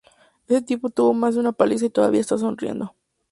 [0.47, 2.95] Ese tipo tuvo más de una paliza y todavía está sonriendo.